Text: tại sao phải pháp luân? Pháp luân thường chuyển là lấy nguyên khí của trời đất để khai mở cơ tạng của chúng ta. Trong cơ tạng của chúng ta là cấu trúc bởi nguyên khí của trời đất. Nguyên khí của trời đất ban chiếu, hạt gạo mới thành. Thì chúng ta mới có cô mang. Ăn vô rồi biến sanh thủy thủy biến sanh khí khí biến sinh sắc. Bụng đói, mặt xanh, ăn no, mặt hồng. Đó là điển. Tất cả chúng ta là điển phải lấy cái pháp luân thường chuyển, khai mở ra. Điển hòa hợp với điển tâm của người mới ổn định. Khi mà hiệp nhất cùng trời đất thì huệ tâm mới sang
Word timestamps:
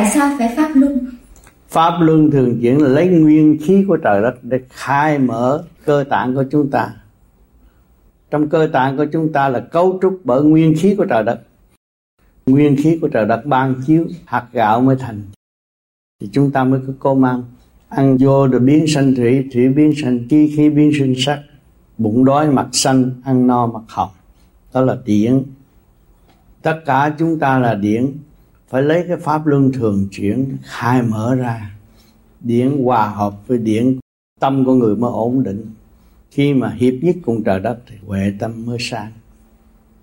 tại 0.00 0.10
sao 0.10 0.36
phải 0.38 0.54
pháp 0.56 0.70
luân? 0.74 0.98
Pháp 1.68 1.92
luân 2.00 2.30
thường 2.30 2.58
chuyển 2.60 2.82
là 2.82 2.88
lấy 2.88 3.08
nguyên 3.08 3.58
khí 3.62 3.84
của 3.88 3.96
trời 3.96 4.22
đất 4.22 4.34
để 4.42 4.60
khai 4.68 5.18
mở 5.18 5.64
cơ 5.84 6.04
tạng 6.10 6.34
của 6.34 6.44
chúng 6.50 6.70
ta. 6.70 6.90
Trong 8.30 8.48
cơ 8.48 8.68
tạng 8.72 8.96
của 8.96 9.06
chúng 9.12 9.32
ta 9.32 9.48
là 9.48 9.60
cấu 9.60 9.98
trúc 10.02 10.20
bởi 10.24 10.42
nguyên 10.42 10.74
khí 10.78 10.94
của 10.94 11.04
trời 11.04 11.22
đất. 11.22 11.40
Nguyên 12.46 12.76
khí 12.76 12.98
của 13.00 13.08
trời 13.08 13.26
đất 13.26 13.46
ban 13.46 13.74
chiếu, 13.86 14.06
hạt 14.24 14.46
gạo 14.52 14.80
mới 14.80 14.96
thành. 14.96 15.22
Thì 16.20 16.28
chúng 16.32 16.50
ta 16.50 16.64
mới 16.64 16.80
có 16.86 16.92
cô 16.98 17.14
mang. 17.14 17.42
Ăn 17.88 18.16
vô 18.20 18.46
rồi 18.46 18.60
biến 18.60 18.86
sanh 18.86 19.14
thủy 19.14 19.48
thủy 19.52 19.68
biến 19.68 19.92
sanh 20.02 20.18
khí 20.30 20.52
khí 20.56 20.70
biến 20.70 20.92
sinh 20.98 21.14
sắc. 21.16 21.40
Bụng 21.98 22.24
đói, 22.24 22.50
mặt 22.50 22.68
xanh, 22.72 23.10
ăn 23.24 23.46
no, 23.46 23.66
mặt 23.66 23.82
hồng. 23.88 24.10
Đó 24.74 24.80
là 24.80 24.96
điển. 25.04 25.42
Tất 26.62 26.80
cả 26.86 27.14
chúng 27.18 27.38
ta 27.38 27.58
là 27.58 27.74
điển 27.74 28.06
phải 28.70 28.82
lấy 28.82 29.04
cái 29.08 29.16
pháp 29.16 29.46
luân 29.46 29.72
thường 29.72 30.08
chuyển, 30.10 30.56
khai 30.62 31.02
mở 31.02 31.34
ra. 31.34 31.76
Điển 32.40 32.84
hòa 32.84 33.08
hợp 33.08 33.48
với 33.48 33.58
điển 33.58 33.98
tâm 34.40 34.64
của 34.64 34.74
người 34.74 34.96
mới 34.96 35.10
ổn 35.10 35.42
định. 35.42 35.74
Khi 36.30 36.54
mà 36.54 36.70
hiệp 36.70 36.94
nhất 37.02 37.16
cùng 37.22 37.44
trời 37.44 37.60
đất 37.60 37.78
thì 37.86 37.94
huệ 38.06 38.32
tâm 38.38 38.66
mới 38.66 38.78
sang 38.80 39.12